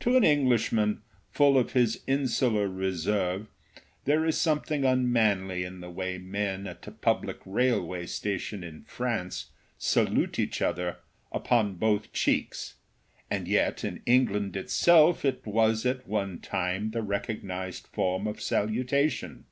To 0.00 0.14
an 0.14 0.24
Englishman, 0.24 1.00
full 1.30 1.56
of 1.56 1.72
his 1.72 2.02
insular 2.06 2.68
reserve, 2.68 3.46
there 4.04 4.26
is 4.26 4.36
something 4.36 4.84
unmanly 4.84 5.64
in 5.64 5.80
the 5.80 5.88
way 5.88 6.18
men 6.18 6.66
at 6.66 6.86
a 6.86 6.90
public 6.90 7.38
railway 7.46 8.04
station 8.04 8.62
in 8.62 8.82
France 8.84 9.46
salute 9.78 10.38
each 10.38 10.60
other 10.60 10.98
upon 11.32 11.76
both 11.76 12.12
cheeks; 12.12 12.74
and 13.30 13.48
yet 13.48 13.84
in 13.84 14.02
England 14.04 14.54
itself 14.54 15.24
it 15.24 15.46
was 15.46 15.86
at 15.86 16.06
one 16.06 16.40
time 16.40 16.90
the 16.90 17.00
recognized 17.00 17.86
form 17.86 18.26
of 18.26 18.42
salutation. 18.42 19.46